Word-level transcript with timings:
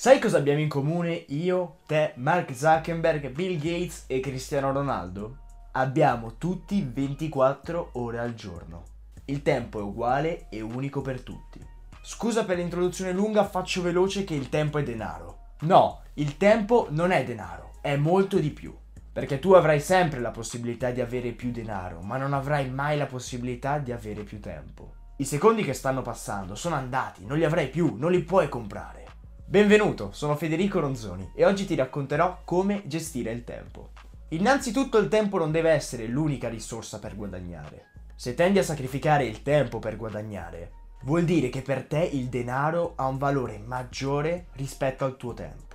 Sai 0.00 0.20
cosa 0.20 0.38
abbiamo 0.38 0.60
in 0.60 0.68
comune 0.68 1.24
io, 1.30 1.78
te, 1.84 2.12
Mark 2.18 2.54
Zuckerberg, 2.54 3.30
Bill 3.30 3.56
Gates 3.56 4.04
e 4.06 4.20
Cristiano 4.20 4.70
Ronaldo? 4.70 5.38
Abbiamo 5.72 6.36
tutti 6.38 6.88
24 6.88 7.90
ore 7.94 8.20
al 8.20 8.34
giorno. 8.34 8.84
Il 9.24 9.42
tempo 9.42 9.80
è 9.80 9.82
uguale 9.82 10.46
e 10.50 10.60
unico 10.60 11.00
per 11.00 11.22
tutti. 11.22 11.60
Scusa 12.00 12.44
per 12.44 12.58
l'introduzione 12.58 13.10
lunga, 13.10 13.48
faccio 13.48 13.82
veloce 13.82 14.22
che 14.22 14.34
il 14.34 14.48
tempo 14.48 14.78
è 14.78 14.84
denaro. 14.84 15.56
No, 15.62 16.02
il 16.14 16.36
tempo 16.36 16.86
non 16.90 17.10
è 17.10 17.24
denaro, 17.24 17.72
è 17.80 17.96
molto 17.96 18.38
di 18.38 18.50
più. 18.50 18.72
Perché 19.12 19.40
tu 19.40 19.54
avrai 19.54 19.80
sempre 19.80 20.20
la 20.20 20.30
possibilità 20.30 20.92
di 20.92 21.00
avere 21.00 21.32
più 21.32 21.50
denaro, 21.50 22.02
ma 22.02 22.16
non 22.18 22.34
avrai 22.34 22.70
mai 22.70 22.96
la 22.96 23.06
possibilità 23.06 23.78
di 23.78 23.90
avere 23.90 24.22
più 24.22 24.38
tempo. 24.38 24.92
I 25.16 25.24
secondi 25.24 25.64
che 25.64 25.72
stanno 25.72 26.02
passando 26.02 26.54
sono 26.54 26.76
andati, 26.76 27.26
non 27.26 27.36
li 27.36 27.44
avrai 27.44 27.66
più, 27.66 27.96
non 27.96 28.12
li 28.12 28.22
puoi 28.22 28.48
comprare. 28.48 29.07
Benvenuto, 29.50 30.10
sono 30.12 30.36
Federico 30.36 30.78
Ronzoni 30.78 31.30
e 31.34 31.46
oggi 31.46 31.64
ti 31.64 31.74
racconterò 31.74 32.42
come 32.44 32.82
gestire 32.84 33.32
il 33.32 33.44
tempo. 33.44 33.92
Innanzitutto 34.32 34.98
il 34.98 35.08
tempo 35.08 35.38
non 35.38 35.50
deve 35.50 35.70
essere 35.70 36.06
l'unica 36.06 36.50
risorsa 36.50 36.98
per 36.98 37.16
guadagnare. 37.16 37.86
Se 38.14 38.34
tendi 38.34 38.58
a 38.58 38.62
sacrificare 38.62 39.24
il 39.24 39.40
tempo 39.40 39.78
per 39.78 39.96
guadagnare, 39.96 40.72
vuol 41.04 41.24
dire 41.24 41.48
che 41.48 41.62
per 41.62 41.84
te 41.84 42.10
il 42.12 42.26
denaro 42.26 42.92
ha 42.96 43.06
un 43.06 43.16
valore 43.16 43.56
maggiore 43.56 44.48
rispetto 44.52 45.06
al 45.06 45.16
tuo 45.16 45.32
tempo. 45.32 45.67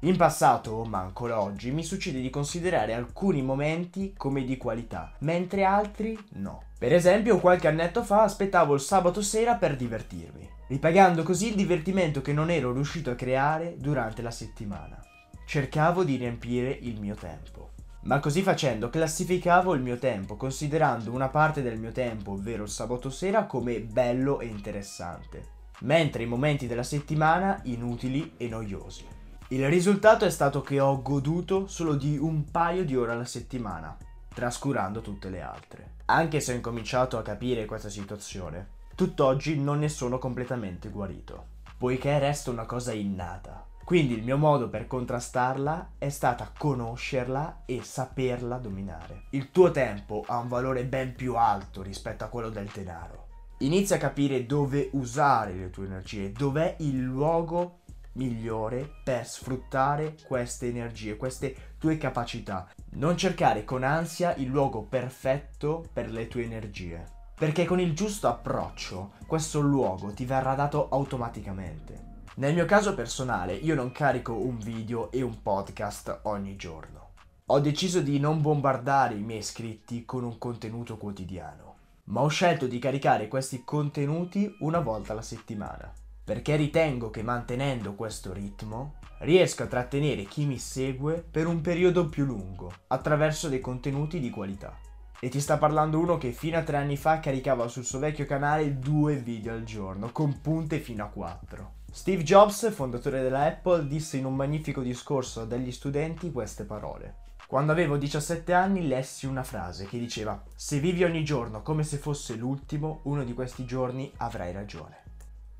In 0.00 0.16
passato, 0.16 0.84
ma 0.84 1.00
ancora 1.00 1.40
oggi, 1.40 1.70
mi 1.70 1.84
succede 1.84 2.20
di 2.20 2.30
considerare 2.30 2.94
alcuni 2.94 3.42
momenti 3.42 4.14
come 4.16 4.44
di 4.44 4.56
qualità, 4.56 5.12
mentre 5.20 5.64
altri 5.64 6.18
no. 6.34 6.62
Per 6.78 6.92
esempio, 6.92 7.38
qualche 7.38 7.68
annetto 7.68 8.02
fa 8.02 8.22
aspettavo 8.22 8.74
il 8.74 8.80
sabato 8.80 9.20
sera 9.20 9.56
per 9.56 9.76
divertirmi 9.76 10.58
ripagando 10.70 11.24
così 11.24 11.48
il 11.48 11.56
divertimento 11.56 12.22
che 12.22 12.32
non 12.32 12.48
ero 12.48 12.72
riuscito 12.72 13.10
a 13.10 13.16
creare 13.16 13.74
durante 13.76 14.22
la 14.22 14.30
settimana. 14.30 15.02
Cercavo 15.44 16.04
di 16.04 16.14
riempire 16.14 16.70
il 16.70 17.00
mio 17.00 17.16
tempo. 17.16 17.70
Ma 18.02 18.20
così 18.20 18.40
facendo 18.40 18.88
classificavo 18.88 19.74
il 19.74 19.82
mio 19.82 19.98
tempo, 19.98 20.36
considerando 20.36 21.10
una 21.10 21.28
parte 21.28 21.60
del 21.60 21.78
mio 21.78 21.90
tempo, 21.90 22.32
ovvero 22.32 22.62
il 22.62 22.68
sabato 22.68 23.10
sera, 23.10 23.46
come 23.46 23.80
bello 23.80 24.38
e 24.38 24.46
interessante, 24.46 25.44
mentre 25.80 26.22
i 26.22 26.26
momenti 26.26 26.68
della 26.68 26.84
settimana 26.84 27.60
inutili 27.64 28.34
e 28.36 28.48
noiosi. 28.48 29.19
Il 29.52 29.68
risultato 29.68 30.24
è 30.24 30.30
stato 30.30 30.60
che 30.60 30.78
ho 30.78 31.02
goduto 31.02 31.66
solo 31.66 31.96
di 31.96 32.16
un 32.16 32.52
paio 32.52 32.84
di 32.84 32.94
ore 32.94 33.10
alla 33.10 33.24
settimana, 33.24 33.96
trascurando 34.32 35.00
tutte 35.00 35.28
le 35.28 35.40
altre. 35.40 35.94
Anche 36.04 36.38
se 36.38 36.52
ho 36.52 36.54
incominciato 36.54 37.18
a 37.18 37.22
capire 37.22 37.64
questa 37.64 37.88
situazione, 37.88 38.68
tutt'oggi 38.94 39.58
non 39.58 39.80
ne 39.80 39.88
sono 39.88 40.18
completamente 40.18 40.88
guarito, 40.88 41.46
poiché 41.76 42.16
resta 42.20 42.52
una 42.52 42.64
cosa 42.64 42.92
innata. 42.92 43.66
Quindi 43.84 44.14
il 44.14 44.22
mio 44.22 44.38
modo 44.38 44.68
per 44.68 44.86
contrastarla 44.86 45.94
è 45.98 46.10
stata 46.10 46.52
conoscerla 46.56 47.62
e 47.66 47.82
saperla 47.82 48.56
dominare. 48.56 49.22
Il 49.30 49.50
tuo 49.50 49.72
tempo 49.72 50.22
ha 50.28 50.38
un 50.38 50.46
valore 50.46 50.84
ben 50.84 51.16
più 51.16 51.34
alto 51.34 51.82
rispetto 51.82 52.22
a 52.22 52.28
quello 52.28 52.50
del 52.50 52.70
denaro. 52.72 53.26
Inizia 53.62 53.96
a 53.96 53.98
capire 53.98 54.46
dove 54.46 54.88
usare 54.92 55.52
le 55.52 55.70
tue 55.70 55.84
energie, 55.84 56.32
dov'è 56.32 56.76
il 56.78 57.00
luogo 57.00 57.79
migliore 58.20 58.88
per 59.02 59.26
sfruttare 59.26 60.16
queste 60.26 60.68
energie, 60.68 61.16
queste 61.16 61.74
tue 61.78 61.96
capacità. 61.96 62.68
Non 62.90 63.16
cercare 63.16 63.64
con 63.64 63.82
ansia 63.82 64.34
il 64.34 64.48
luogo 64.48 64.82
perfetto 64.82 65.86
per 65.92 66.10
le 66.10 66.28
tue 66.28 66.44
energie 66.44 67.18
perché 67.40 67.64
con 67.64 67.80
il 67.80 67.94
giusto 67.94 68.28
approccio 68.28 69.12
questo 69.26 69.60
luogo 69.60 70.12
ti 70.12 70.26
verrà 70.26 70.54
dato 70.54 70.90
automaticamente. 70.90 72.08
Nel 72.34 72.52
mio 72.52 72.66
caso 72.66 72.94
personale 72.94 73.54
io 73.54 73.74
non 73.74 73.92
carico 73.92 74.34
un 74.34 74.58
video 74.58 75.10
e 75.10 75.22
un 75.22 75.40
podcast 75.40 76.20
ogni 76.24 76.56
giorno. 76.56 77.12
Ho 77.46 77.58
deciso 77.60 78.02
di 78.02 78.18
non 78.20 78.42
bombardare 78.42 79.14
i 79.14 79.22
miei 79.22 79.38
iscritti 79.38 80.04
con 80.04 80.22
un 80.22 80.36
contenuto 80.36 80.98
quotidiano, 80.98 81.76
ma 82.04 82.20
ho 82.20 82.28
scelto 82.28 82.66
di 82.66 82.78
caricare 82.78 83.26
questi 83.26 83.64
contenuti 83.64 84.54
una 84.58 84.80
volta 84.80 85.12
alla 85.12 85.22
settimana, 85.22 85.90
perché 86.24 86.56
ritengo 86.56 87.10
che 87.10 87.22
mantenendo 87.22 87.94
questo 87.94 88.32
ritmo 88.32 88.94
riesco 89.18 89.62
a 89.62 89.66
trattenere 89.66 90.24
chi 90.24 90.46
mi 90.46 90.58
segue 90.58 91.24
per 91.28 91.46
un 91.46 91.60
periodo 91.60 92.08
più 92.08 92.24
lungo 92.24 92.72
attraverso 92.88 93.48
dei 93.48 93.60
contenuti 93.60 94.20
di 94.20 94.30
qualità. 94.30 94.76
E 95.22 95.28
ti 95.28 95.40
sta 95.40 95.58
parlando 95.58 95.98
uno 95.98 96.16
che 96.16 96.32
fino 96.32 96.56
a 96.56 96.62
tre 96.62 96.78
anni 96.78 96.96
fa 96.96 97.20
caricava 97.20 97.68
sul 97.68 97.84
suo 97.84 97.98
vecchio 97.98 98.24
canale 98.24 98.78
due 98.78 99.16
video 99.16 99.52
al 99.52 99.64
giorno, 99.64 100.12
con 100.12 100.40
punte 100.40 100.78
fino 100.78 101.04
a 101.04 101.08
quattro. 101.08 101.72
Steve 101.92 102.22
Jobs, 102.22 102.72
fondatore 102.72 103.20
della 103.20 103.44
Apple, 103.44 103.86
disse 103.86 104.16
in 104.16 104.24
un 104.24 104.34
magnifico 104.34 104.80
discorso 104.80 105.44
degli 105.44 105.72
studenti 105.72 106.32
queste 106.32 106.64
parole. 106.64 107.16
Quando 107.46 107.72
avevo 107.72 107.96
17 107.96 108.52
anni 108.52 108.86
lessi 108.86 109.26
una 109.26 109.42
frase 109.42 109.84
che 109.86 109.98
diceva 109.98 110.40
Se 110.54 110.78
vivi 110.78 111.02
ogni 111.02 111.24
giorno 111.24 111.62
come 111.62 111.82
se 111.82 111.96
fosse 111.96 112.36
l'ultimo, 112.36 113.00
uno 113.04 113.24
di 113.24 113.34
questi 113.34 113.64
giorni 113.64 114.10
avrai 114.18 114.52
ragione. 114.52 114.99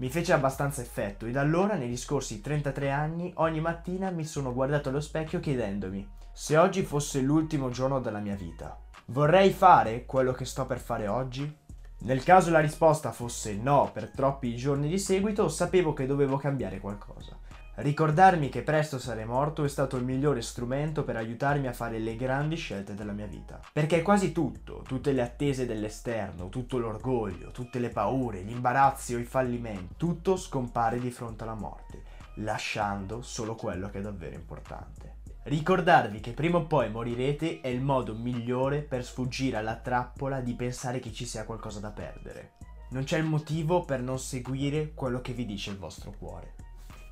Mi 0.00 0.10
fece 0.10 0.32
abbastanza 0.32 0.82
effetto 0.82 1.24
e 1.24 1.30
da 1.30 1.40
allora, 1.40 1.76
negli 1.76 1.96
scorsi 1.96 2.40
33 2.40 2.90
anni, 2.90 3.32
ogni 3.36 3.60
mattina 3.60 4.10
mi 4.10 4.24
sono 4.24 4.52
guardato 4.52 4.90
allo 4.90 5.00
specchio 5.00 5.40
chiedendomi 5.40 6.18
se 6.32 6.56
oggi 6.56 6.82
fosse 6.82 7.20
l'ultimo 7.20 7.70
giorno 7.70 8.00
della 8.00 8.20
mia 8.20 8.34
vita, 8.34 8.78
Vorrei 9.10 9.50
fare 9.50 10.06
quello 10.06 10.30
che 10.30 10.44
sto 10.44 10.66
per 10.66 10.78
fare 10.78 11.08
oggi? 11.08 11.58
Nel 12.02 12.22
caso 12.22 12.52
la 12.52 12.60
risposta 12.60 13.10
fosse 13.10 13.56
no 13.56 13.90
per 13.92 14.10
troppi 14.10 14.54
giorni 14.54 14.88
di 14.88 14.98
seguito, 14.98 15.48
sapevo 15.48 15.92
che 15.92 16.06
dovevo 16.06 16.36
cambiare 16.36 16.78
qualcosa. 16.78 17.36
Ricordarmi 17.80 18.50
che 18.50 18.60
presto 18.60 18.98
sarei 18.98 19.24
morto 19.24 19.64
è 19.64 19.68
stato 19.68 19.96
il 19.96 20.04
migliore 20.04 20.42
strumento 20.42 21.02
per 21.02 21.16
aiutarmi 21.16 21.66
a 21.66 21.72
fare 21.72 21.98
le 21.98 22.14
grandi 22.14 22.54
scelte 22.56 22.94
della 22.94 23.12
mia 23.12 23.24
vita. 23.24 23.58
Perché 23.72 24.02
quasi 24.02 24.32
tutto, 24.32 24.84
tutte 24.86 25.12
le 25.12 25.22
attese 25.22 25.64
dell'esterno, 25.64 26.50
tutto 26.50 26.76
l'orgoglio, 26.76 27.52
tutte 27.52 27.78
le 27.78 27.88
paure, 27.88 28.42
gli 28.42 28.50
imbarazzi 28.50 29.14
o 29.14 29.18
i 29.18 29.24
fallimenti, 29.24 29.94
tutto 29.96 30.36
scompare 30.36 31.00
di 31.00 31.10
fronte 31.10 31.44
alla 31.44 31.54
morte, 31.54 32.02
lasciando 32.34 33.22
solo 33.22 33.54
quello 33.54 33.88
che 33.88 34.00
è 34.00 34.02
davvero 34.02 34.34
importante. 34.34 35.20
Ricordarvi 35.44 36.20
che 36.20 36.32
prima 36.32 36.58
o 36.58 36.66
poi 36.66 36.90
morirete 36.90 37.62
è 37.62 37.68
il 37.68 37.80
modo 37.80 38.14
migliore 38.14 38.82
per 38.82 39.02
sfuggire 39.02 39.56
alla 39.56 39.76
trappola 39.76 40.40
di 40.42 40.52
pensare 40.52 40.98
che 41.00 41.14
ci 41.14 41.24
sia 41.24 41.46
qualcosa 41.46 41.80
da 41.80 41.90
perdere. 41.92 42.56
Non 42.90 43.04
c'è 43.04 43.16
il 43.16 43.24
motivo 43.24 43.86
per 43.86 44.02
non 44.02 44.18
seguire 44.18 44.92
quello 44.92 45.22
che 45.22 45.32
vi 45.32 45.46
dice 45.46 45.70
il 45.70 45.78
vostro 45.78 46.12
cuore. 46.18 46.68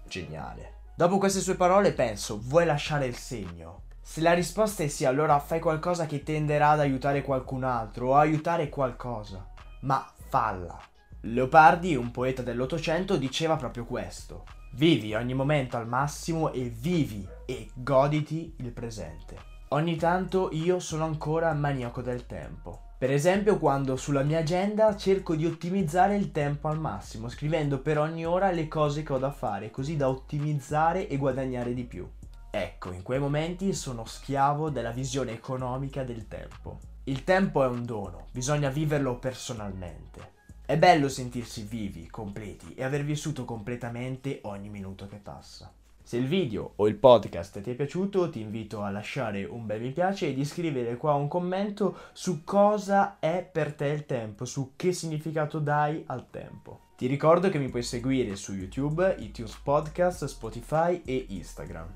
Geniale. 0.08 0.72
Dopo 0.96 1.18
queste 1.18 1.40
sue 1.40 1.54
parole 1.54 1.92
penso, 1.92 2.40
vuoi 2.42 2.64
lasciare 2.64 3.06
il 3.06 3.14
segno? 3.14 3.82
Se 4.02 4.20
la 4.20 4.32
risposta 4.32 4.82
è 4.82 4.88
sì, 4.88 5.04
allora 5.04 5.38
fai 5.38 5.60
qualcosa 5.60 6.06
che 6.06 6.22
tenderà 6.22 6.70
ad 6.70 6.80
aiutare 6.80 7.22
qualcun 7.22 7.62
altro 7.62 8.08
o 8.08 8.16
aiutare 8.16 8.68
qualcosa. 8.68 9.46
Ma 9.82 10.10
falla. 10.28 10.80
Leopardi, 11.20 11.94
un 11.94 12.10
poeta 12.10 12.42
dell'Ottocento, 12.42 13.16
diceva 13.16 13.56
proprio 13.56 13.84
questo. 13.84 14.44
Vivi 14.72 15.14
ogni 15.14 15.34
momento 15.34 15.76
al 15.76 15.86
massimo 15.86 16.52
e 16.52 16.68
vivi 16.68 17.28
e 17.46 17.70
goditi 17.74 18.54
il 18.58 18.72
presente. 18.72 19.36
Ogni 19.68 19.96
tanto 19.96 20.48
io 20.52 20.80
sono 20.80 21.04
ancora 21.04 21.52
maniaco 21.52 22.00
del 22.00 22.26
tempo. 22.26 22.87
Per 22.98 23.12
esempio 23.12 23.58
quando 23.58 23.94
sulla 23.94 24.24
mia 24.24 24.40
agenda 24.40 24.96
cerco 24.96 25.36
di 25.36 25.46
ottimizzare 25.46 26.16
il 26.16 26.32
tempo 26.32 26.66
al 26.66 26.80
massimo, 26.80 27.28
scrivendo 27.28 27.78
per 27.78 27.96
ogni 27.96 28.26
ora 28.26 28.50
le 28.50 28.66
cose 28.66 29.04
che 29.04 29.12
ho 29.12 29.18
da 29.18 29.30
fare, 29.30 29.70
così 29.70 29.96
da 29.96 30.08
ottimizzare 30.08 31.06
e 31.06 31.16
guadagnare 31.16 31.74
di 31.74 31.84
più. 31.84 32.10
Ecco, 32.50 32.90
in 32.90 33.04
quei 33.04 33.20
momenti 33.20 33.72
sono 33.72 34.04
schiavo 34.04 34.70
della 34.70 34.90
visione 34.90 35.30
economica 35.30 36.02
del 36.02 36.26
tempo. 36.26 36.80
Il 37.04 37.22
tempo 37.22 37.62
è 37.62 37.68
un 37.68 37.84
dono, 37.84 38.26
bisogna 38.32 38.68
viverlo 38.68 39.16
personalmente. 39.20 40.32
È 40.66 40.76
bello 40.76 41.08
sentirsi 41.08 41.62
vivi, 41.62 42.08
completi 42.08 42.74
e 42.74 42.82
aver 42.82 43.04
vissuto 43.04 43.44
completamente 43.44 44.40
ogni 44.42 44.70
minuto 44.70 45.06
che 45.06 45.18
passa. 45.18 45.72
Se 46.08 46.16
il 46.16 46.26
video 46.26 46.72
o 46.76 46.88
il 46.88 46.94
podcast 46.94 47.60
ti 47.60 47.70
è 47.70 47.74
piaciuto 47.74 48.30
ti 48.30 48.40
invito 48.40 48.80
a 48.80 48.88
lasciare 48.88 49.44
un 49.44 49.66
bel 49.66 49.82
mi 49.82 49.90
piace 49.92 50.28
e 50.28 50.32
di 50.32 50.46
scrivere 50.46 50.96
qua 50.96 51.12
un 51.12 51.28
commento 51.28 51.98
su 52.14 52.44
cosa 52.44 53.18
è 53.18 53.46
per 53.52 53.74
te 53.74 53.88
il 53.88 54.06
tempo, 54.06 54.46
su 54.46 54.72
che 54.74 54.94
significato 54.94 55.58
dai 55.58 56.02
al 56.06 56.30
tempo. 56.30 56.92
Ti 56.96 57.06
ricordo 57.06 57.50
che 57.50 57.58
mi 57.58 57.68
puoi 57.68 57.82
seguire 57.82 58.36
su 58.36 58.54
YouTube, 58.54 59.16
iTunes 59.18 59.54
Podcast, 59.56 60.24
Spotify 60.24 61.02
e 61.04 61.26
Instagram. 61.28 61.92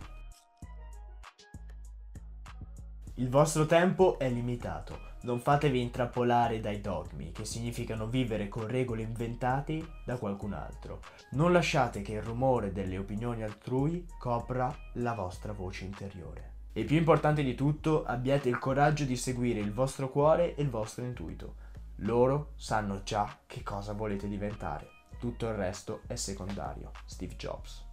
Il 3.14 3.30
vostro 3.30 3.64
tempo 3.64 4.18
è 4.18 4.28
limitato 4.28 5.11
non 5.22 5.40
fatevi 5.40 5.80
intrappolare 5.80 6.60
dai 6.60 6.80
dogmi, 6.80 7.32
che 7.32 7.44
significano 7.44 8.06
vivere 8.06 8.48
con 8.48 8.66
regole 8.66 9.02
inventate 9.02 10.00
da 10.04 10.16
qualcun 10.16 10.52
altro. 10.52 11.00
Non 11.32 11.52
lasciate 11.52 12.02
che 12.02 12.12
il 12.12 12.22
rumore 12.22 12.72
delle 12.72 12.98
opinioni 12.98 13.42
altrui 13.42 14.06
copra 14.18 14.74
la 14.94 15.14
vostra 15.14 15.52
voce 15.52 15.84
interiore. 15.84 16.50
E 16.72 16.84
più 16.84 16.96
importante 16.96 17.42
di 17.42 17.54
tutto, 17.54 18.04
abbiate 18.04 18.48
il 18.48 18.58
coraggio 18.58 19.04
di 19.04 19.16
seguire 19.16 19.60
il 19.60 19.72
vostro 19.72 20.08
cuore 20.10 20.54
e 20.54 20.62
il 20.62 20.70
vostro 20.70 21.04
intuito. 21.04 21.56
Loro 21.96 22.52
sanno 22.56 23.02
già 23.02 23.38
che 23.46 23.62
cosa 23.62 23.92
volete 23.92 24.26
diventare. 24.26 24.88
Tutto 25.18 25.46
il 25.46 25.54
resto 25.54 26.00
è 26.06 26.16
secondario. 26.16 26.90
Steve 27.04 27.36
Jobs. 27.36 27.91